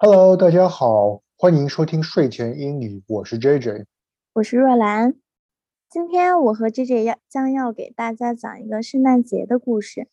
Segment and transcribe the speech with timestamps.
[0.00, 3.84] Hello，大家好，欢迎收听睡前英语，我是 JJ，
[4.34, 5.16] 我是若兰。
[5.90, 10.06] 今天我和 JJ 要将要给大家讲一个圣诞节的故事。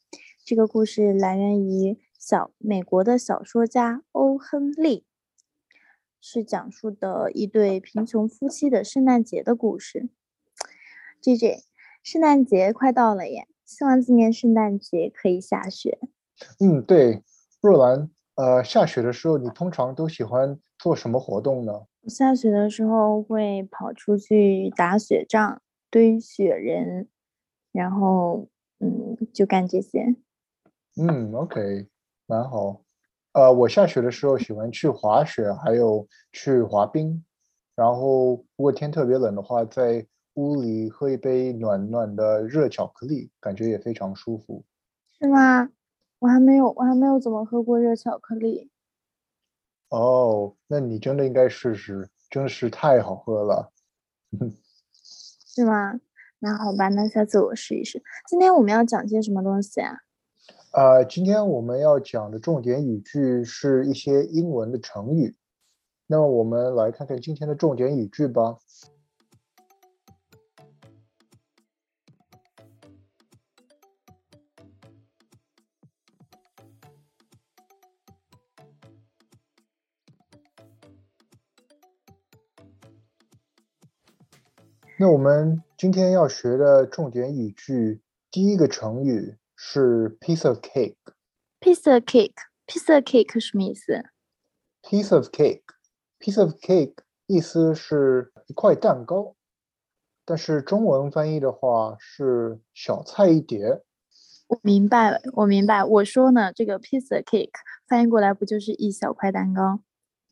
[0.44, 5.06] 这个故事来源于小美国的小说家欧亨利，
[6.20, 10.10] 是讲述的一对贫穷夫妻的圣诞节的故事。
[11.22, 11.60] JJ，
[12.02, 16.00] 圣诞节快到了耶，希望今年圣诞节可以下雪。
[16.60, 17.22] 嗯，对，
[17.62, 18.10] 若兰。
[18.36, 21.72] 呃，下雪的时候，你通常都喜欢做什么活动呢？
[22.08, 27.08] 下雪的时候会跑出去打雪仗、堆雪人，
[27.72, 28.48] 然后
[28.80, 30.16] 嗯，就干这些。
[30.98, 31.88] 嗯，OK，
[32.28, 32.82] 蛮好。
[33.34, 37.24] 呃，我下雪的时候喜欢去滑雪，还有去滑冰。
[37.76, 40.06] 然后，如果天特别冷的话，在
[40.36, 44.64] 屋里喝一杯暖暖的热巧克力，感觉也非常舒服。
[45.20, 45.70] 是吗？
[46.26, 48.72] 我还没有，我还没有怎么喝过热巧克力。
[49.90, 53.72] 哦，那你真的应该试试，真是太好喝了。
[54.92, 56.02] 是吗？
[56.40, 58.02] 那好吧，那下次我试一试。
[58.28, 60.00] 今天我们要讲些什么东西啊？
[60.72, 65.36] 呃，今天我们要讲的重点语句是一些英文的成语。
[66.08, 68.58] 那么我们来看看今天的重点语句吧。
[84.98, 88.00] 那我们今天要学的重点语句，
[88.32, 90.96] 第一个成语是 piece of cake。
[91.60, 94.02] piece of cake，piece of cake 什么意思
[94.84, 96.94] ？piece of cake，piece of cake
[97.28, 99.36] 意思是一块蛋糕，
[100.24, 103.82] 但是中文翻译的话是小菜一碟。
[104.48, 105.84] 我明白了，我明白。
[105.84, 107.52] 我说呢，这个 piece of cake
[107.86, 109.82] 翻译过来不就是一小块蛋糕？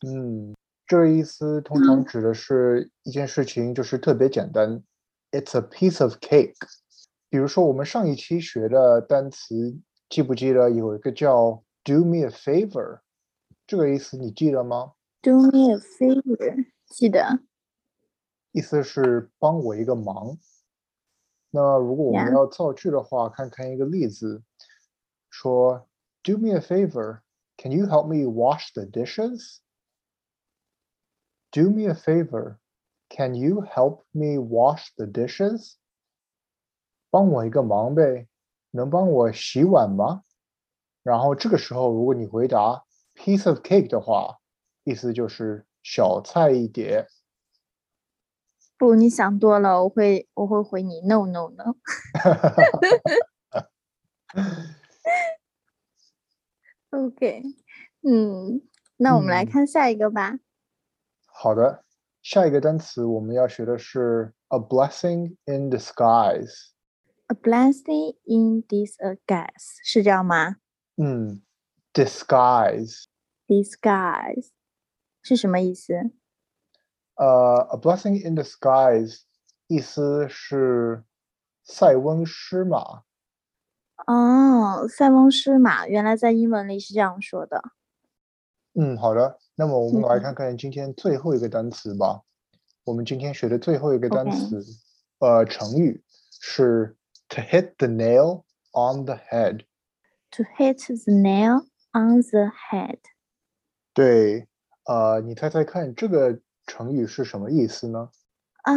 [0.07, 0.55] 嗯。
[0.93, 4.83] 这个意思通常指的是一件事情，就是特别简单
[5.31, 6.53] ，It's a piece of cake。
[7.31, 9.75] 比如说我们上一期学的单词，
[10.07, 12.99] 记不记得有一个叫 "Do me a favor"？
[13.65, 14.93] 这个意思你记得吗
[15.23, 17.39] ？Do me a favor，记得。
[18.51, 20.37] 意思是帮我一个忙。
[21.49, 24.43] 那如果我们要造句的话，看看一个例子，
[25.31, 25.87] 说
[26.21, 29.57] "Do me a favor，Can you help me wash the dishes？"
[31.53, 32.59] Do me a favor.
[33.09, 35.75] Can you help me wash the dishes?
[37.11, 38.27] 帮我一个忙呗，
[38.71, 40.23] 能帮我洗碗吗？
[41.03, 42.83] 然后这个时候，如果你回答
[43.13, 44.39] piece of cake 的话，
[44.83, 47.07] 意思就是小菜一碟。
[48.75, 51.75] 不，你想多了，我会我会回你 no no no。
[56.89, 57.43] OK，
[58.01, 58.63] 嗯，
[58.97, 60.39] 那我们来看下一个吧。
[61.32, 61.84] 好的，
[62.22, 70.56] 下一个单词我们要学的是 a blessing in disguise。a blessing in disguise 是这样吗？
[70.96, 71.42] 嗯，
[71.92, 74.48] disguise。disguise
[75.22, 75.94] 是什么意思？
[77.14, 79.22] 呃，a blessing in disguise
[79.66, 81.04] 意思是
[81.64, 83.02] 塞翁失马。
[84.06, 87.62] 哦，塞翁失马，原来在英文里是这样说的。
[88.74, 89.38] 嗯，好的。
[89.55, 92.21] 那么我们来看看今天最后一个单词吧。
[92.85, 94.61] 我们今天学的最后一个单词，
[95.19, 96.03] 呃，成语
[96.41, 96.97] 是
[97.29, 99.61] to hit the nail on the head。
[100.31, 102.99] To hit the nail on the head。
[103.93, 104.47] 对，
[104.85, 108.09] 呃，你猜猜看，这个成语是什么意思呢？
[108.63, 108.73] 啊，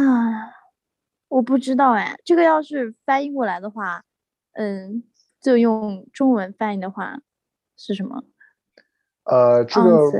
[1.27, 2.15] 我不知道哎。
[2.23, 4.03] 这个要是翻译过来的话，
[4.53, 5.03] 嗯，
[5.41, 7.19] 就用中文翻译的话
[7.75, 8.23] 是什么？
[9.29, 10.11] 呃，这个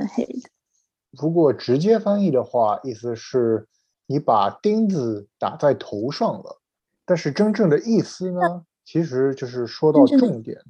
[1.12, 3.68] 如果直接翻译的话，意思是
[4.06, 6.62] 你把钉子打在头上了。
[7.06, 10.62] 但是真正的意思呢，其实就是说到重点。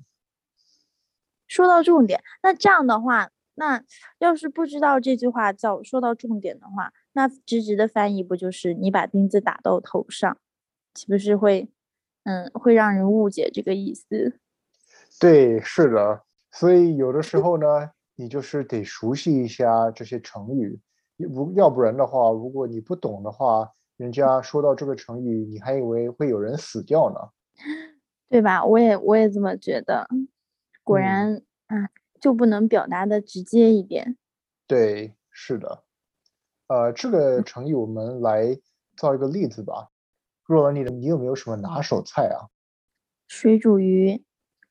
[1.48, 3.84] 说到重点，那这样的话，那
[4.20, 10.38] 要是不知道这句话叫说到重点的话，那直直的翻译不就是你把钉子打到头上，
[10.94, 11.69] 岂不是会，
[12.24, 14.39] 嗯，会让人误解这个意思？
[15.19, 16.22] 对，是的。
[16.51, 17.89] 所以有的时候呢。
[18.19, 20.80] 你就是得熟悉一下这些成语，
[21.18, 27.19] 如要不然的话，如果你不懂的话，人家说到这个成语，你还以为会有人死掉呢，
[28.28, 28.66] 对吧？
[28.66, 30.08] 我也我也这么觉得。
[30.84, 34.18] 果然啊，就不能表达的直接一点。
[34.66, 35.84] 对，是的。
[36.66, 38.58] 呃，这个成语我们来
[38.98, 39.90] 造一个例子吧。
[40.44, 42.50] 若文，你的你有没有什么拿手菜啊？
[43.28, 44.24] 水煮鱼。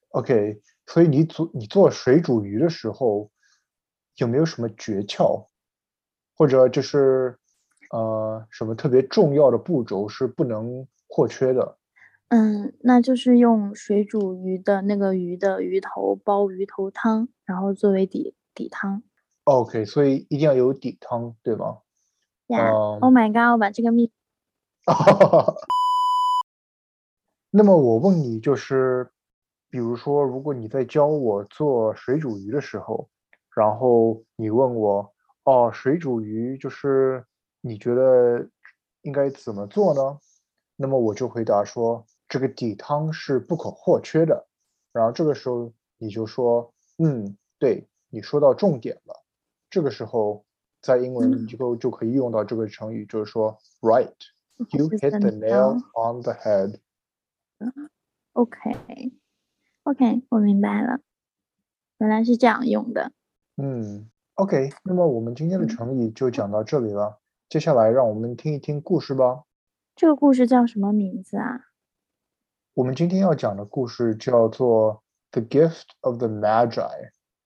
[0.08, 3.30] OK，所以你做你做水煮鱼的时候。
[4.16, 5.46] 有没有什么诀窍，
[6.36, 7.38] 或者就是
[7.90, 11.76] 呃什么特别重要的步骤是不能或缺的？
[12.28, 19.02] 嗯，那就是用水煮鱼的那个鱼的鱼头煲鱼头汤，然后作为底底汤。
[19.44, 21.78] OK，所以一定要有底汤，对吗？
[22.48, 23.52] 呀、嗯 o h my god！
[23.52, 24.10] 我把这个秘
[27.50, 29.08] 那么我问你，就是
[29.70, 33.08] 比如说，如果你在教我做水煮鱼的时候，
[33.56, 35.14] 然后你问我，
[35.44, 37.24] 哦，水煮鱼就是
[37.62, 38.50] 你觉得
[39.00, 40.20] 应该怎么做呢？
[40.76, 44.46] 那么我就回答说，这个底汤是不可或缺的。
[44.92, 49.24] 然后这个时候你就说，嗯，对，你说到重点了。
[49.70, 50.44] 这个时候
[50.82, 54.12] 在英文嗯就就可以用到这个成语，就是说，right。
[54.70, 56.78] You hit the nail on the head.
[58.34, 61.00] OK，OK，我明白了，
[61.96, 63.12] 原来是这样用的。
[63.56, 67.20] 嗯，OK，那么我们今天的嗯成语就讲到这里了。
[67.48, 69.44] 接下来让我们听一听故事吧。
[69.94, 71.60] 这个故事叫什么名字啊？
[72.74, 75.02] 我们今天要讲的故事叫做
[75.40, 76.68] 《The Gift of the Magi》，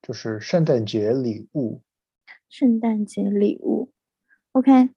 [0.02, 1.82] 就是圣诞节礼物。
[2.48, 3.92] 圣诞节礼物。
[4.50, 4.90] OK，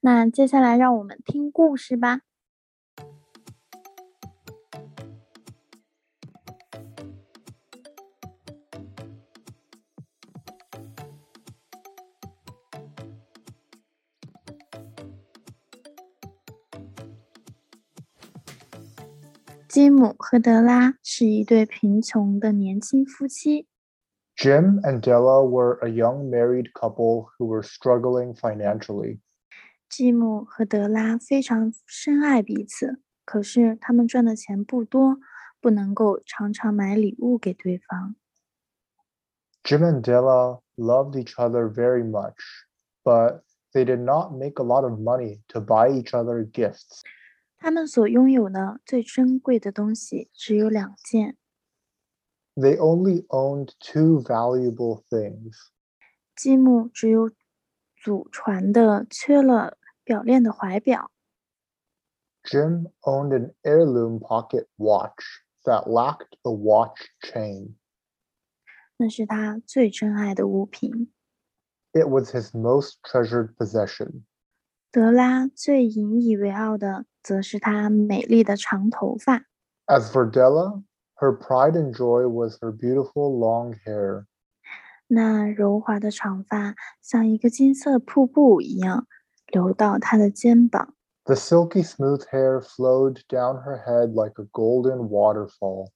[0.00, 2.22] 那接下来让我们听故事吧。
[19.69, 23.67] 基姆和德拉是一对贫穷的年轻夫妻。
[24.37, 29.19] Jim and Della were a young married couple who were struggling financially.
[29.89, 35.17] 基姆和德拉非常深爱彼此，可是他们赚的钱不多，
[35.61, 38.15] 不能够常常买礼物给对方。
[39.63, 42.35] Jim and Della loved each other very much,
[43.03, 43.41] but
[43.73, 47.01] they did not make a lot of money to buy each other gifts.
[47.59, 51.37] 他们所拥有的最珍贵的东西只有两件。
[52.55, 55.55] They only owned two valuable things
[56.35, 57.31] 积木只有
[57.95, 61.11] 祖传的缺了表链的怀表，
[62.43, 65.23] Jim owned an heirloom pocket watch
[65.63, 67.75] that lacked a watch chain.
[68.97, 71.11] 那是他最珍爱的物品。
[71.91, 74.25] It was his most treasured possession.
[74.91, 79.45] 德拉最引以为傲的，则是她美丽的长头发。
[79.87, 80.83] As for Della,
[81.15, 84.25] her pride and joy was her beautiful long hair.
[85.07, 89.07] 那柔滑的长发像一个金色瀑布一样
[89.47, 90.93] 流到她的肩膀。
[91.25, 95.89] The silky smooth hair flowed down her head like a golden waterfall.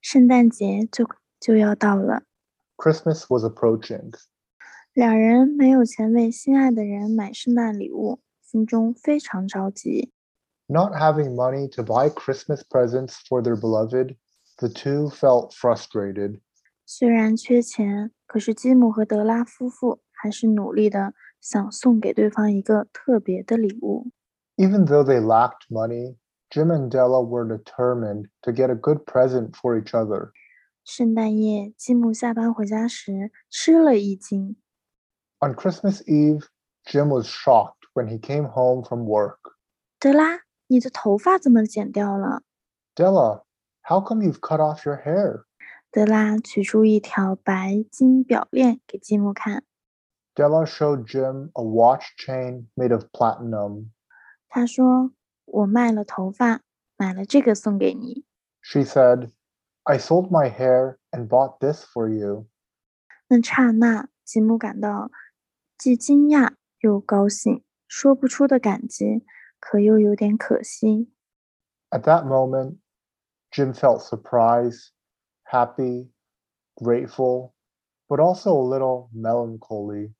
[0.00, 1.08] 圣诞节就
[1.40, 2.22] 就要到了，
[2.76, 4.12] Christmas was approaching.
[4.92, 10.12] 两人没有钱为心爱的人买圣诞礼物， 心中非常着急。
[10.66, 14.16] Not having money to buy Christmas presents for their beloved,
[14.58, 16.40] the two felt frustrated.
[16.86, 24.10] 虽然缺钱，可是基姆和德拉夫妇还是努力的想送给对方一个特别的礼物。
[24.56, 26.16] Even though they lacked money,
[26.50, 30.30] Jim and Della were determined to get a good present for each other.
[30.84, 34.56] 圣诞夜，基姆下班回家时吃了一惊。
[35.40, 36.46] On Christmas Eve,
[36.86, 39.38] Jim was shocked when he came home from work.
[39.98, 42.42] 德拉，你的头发怎么剪掉了？
[42.94, 43.44] Della,
[43.82, 45.44] how come you've cut off your hair?
[45.90, 49.64] 德拉取出一条白金表链给基姆看，
[50.34, 53.90] Della showed Jim a watch chain made of platinum.
[54.48, 56.62] 他说：“我卖了头发，
[56.96, 58.24] 买了这个送给你。
[58.60, 59.30] She said,
[59.84, 62.46] I sold my hair and bought this for you.
[63.28, 65.10] ”那刹那，吉姆感到
[65.78, 69.24] 既惊讶又高兴， 说不出的感激，
[69.60, 71.10] 可又有点可惜。
[71.90, 72.78] At that moment,
[73.50, 74.90] Jim felt surprise,
[75.44, 76.10] happy,
[76.74, 77.52] grateful,
[78.08, 80.14] but also a little melancholy.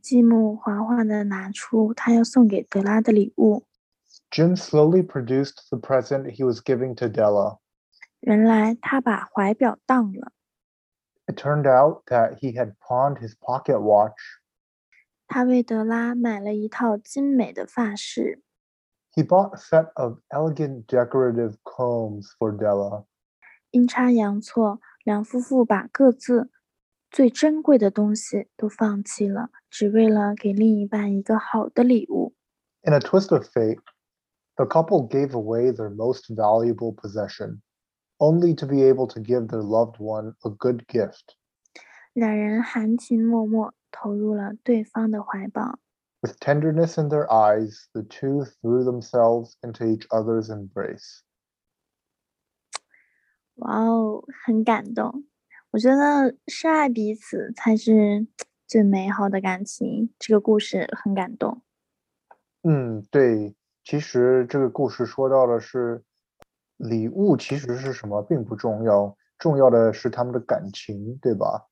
[0.00, 3.64] 吉姆缓缓地拿出他要送给德拉的礼物，
[4.30, 7.58] Jim slowly produced the present he was giving to Della.
[8.20, 10.32] 原来他把怀表当了。
[11.26, 14.14] It turned out that he had pawned his pocket watch.
[15.33, 18.43] 他为德拉买了一套精美的发饰
[19.15, 23.05] ，He bought a set of elegant decorative combs for Della.
[23.69, 26.51] 阴差阳错，两夫妇把各自
[27.09, 32.33] 最珍贵的东西都放弃了，只为了给另一半一个好的礼物。
[32.83, 33.79] In a twist of fate,
[34.57, 37.61] the couple gave away their most valuable possession,
[38.17, 41.37] only to be able to give their loved one a good gift.
[42.11, 45.79] 两人含情脉脉，投入了对方的怀抱。
[46.21, 51.21] With tenderness in their eyes, the two threw themselves into each other's embrace.
[53.55, 55.25] 哇哦，很感动。
[55.71, 58.27] 我觉得深爱彼此才是
[58.67, 60.13] 最美好的感情。
[60.19, 61.61] 这个故事很感动。
[62.63, 66.03] 嗯，对，其实这个故事说到的是
[66.77, 71.67] 礼物其实是什么并不重要，重要的是他们的感情，对吧？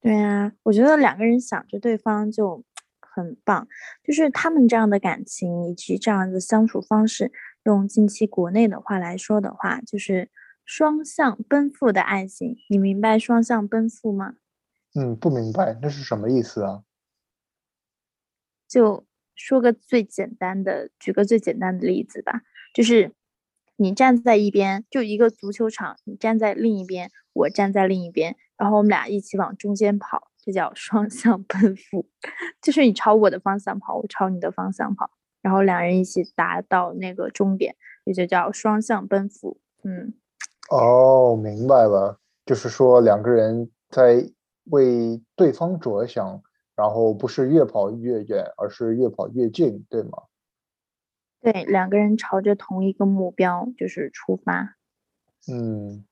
[0.00, 2.64] 对啊，我觉得两个人想着对方就
[3.00, 3.66] 很棒，
[4.04, 7.32] 就是他们这样的感情以及这样的相处方式，
[7.64, 10.30] 用近期国内的话来说的话，就是
[10.64, 12.56] 双向奔赴的爱情。
[12.68, 14.34] 你明白双向奔赴吗？
[14.94, 16.82] 嗯，不明白那是什么意思啊？
[18.68, 22.42] 就说个最简单的，举个最简单的例子吧，
[22.74, 23.12] 就是
[23.76, 32.08] 你站在一边，就一个足球场，你站在另一边，我站在另一边，然后我们俩一起往中间跑，这叫双向奔赴，
[32.60, 35.10] 就是你朝我的方向跑，我朝你的方向跑，
[35.42, 39.60] 然后两人一起达到那个终点，也就叫双向奔赴。
[39.84, 40.14] 嗯，
[40.70, 44.30] 哦，明白了，就是说两个人在
[44.70, 46.42] 为对方着想，
[46.74, 50.22] 然后不是越跑越远，而是越跑越近，对吗？
[51.40, 54.76] 对，两个人朝着同一个目标就是出发。
[55.48, 56.04] 嗯，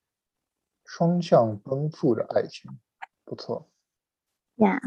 [0.84, 2.70] 双向奔赴的爱情，
[3.24, 3.68] 不错。
[4.56, 4.80] 呀，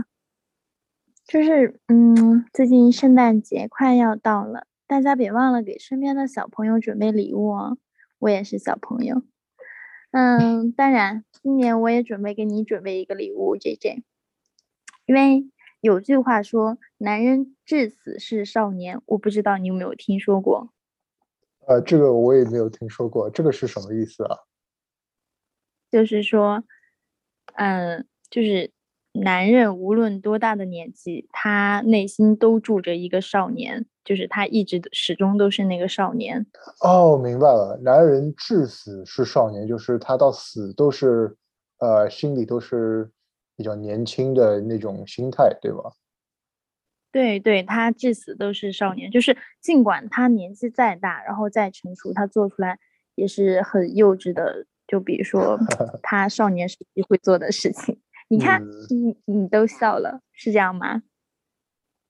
[1.26, 7.78] 就是嗯，最近圣诞节快要到了，大家别忘了给身边的小朋友准备礼物哦。
[8.20, 9.22] 我也是小朋友，
[10.12, 14.04] 嗯，当然，今年我也准备给你准备一个礼物，J J。
[15.06, 15.50] 因为
[15.82, 20.74] 有句话说“男人至死是少年”，我不知道你有没有听说过。
[21.68, 24.38] 呃，这个我也没有听说过，这个是什么意思啊？
[25.98, 26.64] 就是说，
[27.56, 28.70] 嗯，就是
[29.14, 36.46] 男人无论多大的年纪，他内心都住着一个少年，就是他一直始终都是那个少年。
[36.82, 41.36] 哦，明白了，男人至死是少年，就是他到死都是，
[41.80, 43.10] 呃，心里都是
[43.56, 45.94] 比较年轻的那种心态，对吧？
[47.12, 52.78] 对对，他至死都是少年，就是尽管他年纪再大，然后再成熟，他做出来
[53.16, 54.68] 也是很幼稚的。
[54.88, 55.60] 就比如 说
[56.02, 61.04] 他少年时期会做的事情，你看，嗯你你都笑了，是这样吗？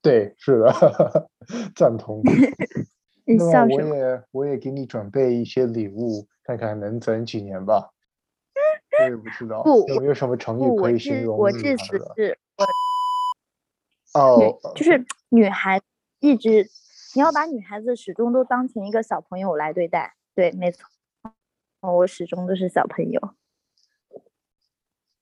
[0.02, 1.30] 对，是的，
[1.76, 2.22] 赞同。
[3.26, 3.96] 你笑什么？
[3.96, 7.92] 也我也给你准备一些礼物，看看能攒几年吧。
[9.00, 12.14] 我也不知道不有没有什么成语不，我可以形容我容日至死常的。
[12.16, 12.38] 是
[14.14, 15.80] 哦女，，就是女孩
[16.20, 16.66] 一直，
[17.14, 20.16] 你要把女孩子始终都当成一个小朋友来对待。
[20.34, 20.88] 对，没错，
[21.82, 23.22] 我始终都是小朋友。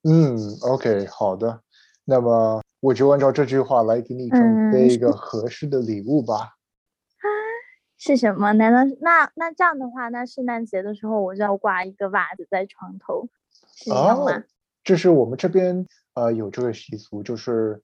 [0.04, 1.62] 嗯，OK，好的。
[2.06, 6.52] 那么我就按照这句话来给你准备嗯一个合适的礼物吧。
[7.98, 8.54] 是什么？
[8.54, 13.28] 难道那那这样的话，那圣诞节的时候我就要挂一个袜子在床头，
[13.76, 14.32] 是这样吗？
[14.38, 14.44] 哦，
[14.84, 17.82] 这是我们这边呃有这个习俗，就是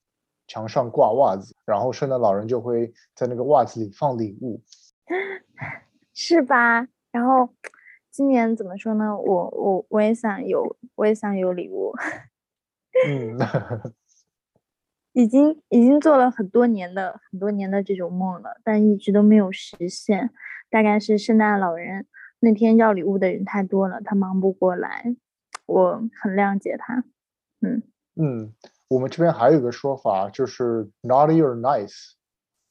[0.48, 4.62] 墙上挂袜子，然后圣诞老人就会在那个袜子里放礼物。
[6.14, 6.88] 是吧？
[7.12, 7.50] 然后
[8.12, 9.18] 今年怎么说呢？
[9.18, 11.94] 我我我也想有，我也想有礼物，
[13.08, 13.38] 嗯，
[15.14, 20.30] 已经已经做了很多年的很多年的这种梦了，但一直都没有实现。
[20.70, 22.06] 大概是圣诞老人
[22.40, 25.16] 那天要礼物的人太多了，他忙不过来，
[25.66, 27.04] 我很谅解他。
[27.62, 27.84] 嗯，
[28.16, 28.54] 嗯，
[28.90, 32.12] 我们这边还有个说法，就是 naughty or nice。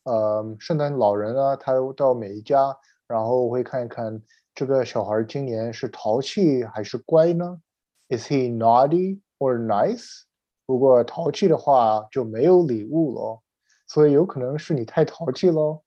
[0.04, 4.20] 呃，圣诞老人呢，他到每一家，然后会看一看
[4.60, 7.62] 这个小孩儿今年是淘气还是乖呢
[8.10, 10.24] ？Is he naughty or nice？
[10.66, 13.42] 如果淘气的话，就没有礼物咯。
[13.86, 15.82] 所以有可能是你太淘气喽。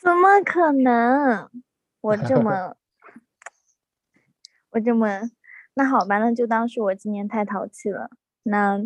[0.00, 1.50] 怎么可能？
[2.00, 2.76] 我这么，
[4.70, 5.22] 我这么，
[5.74, 8.10] 那好吧，那就当是我今年太淘气了。
[8.44, 8.78] 那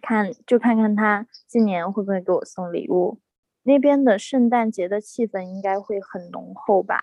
[0.00, 3.20] 看就看看他今年会不会给我送礼物。
[3.62, 6.98] 那边的圣诞节的气氛应该会很浓厚吧？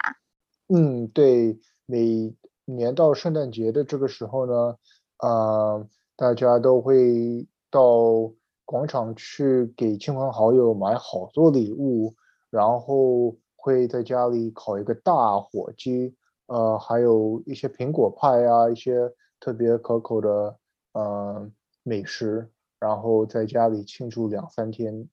[0.68, 2.36] 嗯，对，每
[2.66, 4.75] 年到圣诞节的这个时候呢，
[5.20, 8.32] 呃，大家都会到
[8.66, 12.13] 广场去给亲朋好友买好多礼物，
[12.50, 16.13] 然后会在家里烤一个大火鸡，
[16.48, 20.56] 呃，还有一些苹果派啊，一些特别可口的
[20.94, 21.50] 呃
[21.84, 22.48] 美食，
[22.80, 25.10] 然后在家里庆祝两三天，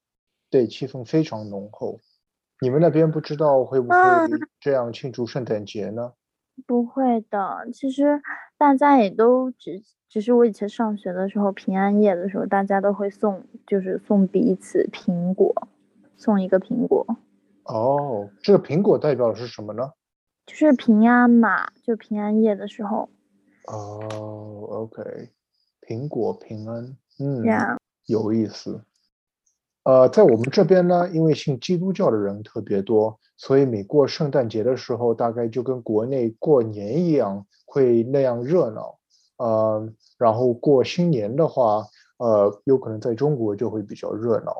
[0.56, 2.00] 对，气氛非常浓厚。
[2.62, 4.26] 你们那边不知道会不会啊
[4.58, 6.14] 这样庆祝圣诞节呢？
[6.66, 8.22] 不会的，其实
[8.56, 15.68] 大家也都只只是我以前上学的时候，平安夜的时候，大家都会送，就是送彼此苹果，
[16.16, 17.06] 送一个苹果。
[17.64, 19.92] 哦，这个苹果代表的是什么呢？
[20.46, 23.10] 就是平安嘛，就平安夜的时候。
[23.66, 24.00] 哦
[24.70, 25.28] ，OK，
[25.82, 28.82] 苹果平安，嗯，呀，有意思。
[29.87, 38.99] 呃，在我们这边呢，因为信基督教的人特别多，所以每过圣诞节的时候，大概就跟国内过年一样，会那样热闹。
[39.37, 39.88] 呃，
[40.19, 41.87] 然后过新年的话，
[42.19, 44.57] 呃，有可能在中国就会比较热闹。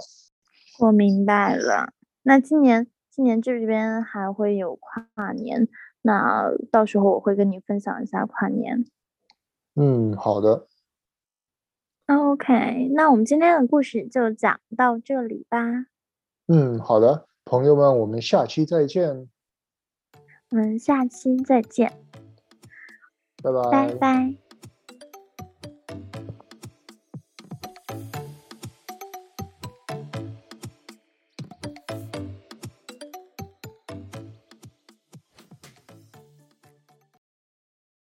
[0.79, 1.93] 我明白了。
[2.23, 5.67] 那今年，今年这边还会有跨年，
[6.03, 8.85] 那到时候我会跟你分享一下跨年。
[9.75, 10.69] 嗯，好的。
[12.07, 15.59] OK，那我们今天的故事就讲到这里吧。
[16.47, 19.29] 嗯，好的，朋友们，我们下期再见。
[20.51, 21.93] 我们下期再见。
[23.43, 23.71] 拜拜。
[23.71, 24.46] 拜拜。